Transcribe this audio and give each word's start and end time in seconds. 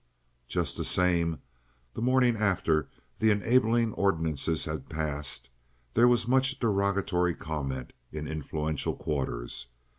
Just 0.47 0.77
the 0.77 0.83
same, 0.83 1.37
the 1.93 2.01
morning 2.01 2.35
after 2.35 2.89
the 3.19 3.29
enabling 3.29 3.93
ordinances 3.93 4.65
had 4.65 4.89
passed, 4.89 5.51
there 5.93 6.07
was 6.07 6.27
much 6.27 6.57
derogatory 6.57 7.35
comment 7.35 7.93
in 8.11 8.27
influential 8.27 8.95
quarters. 8.95 9.67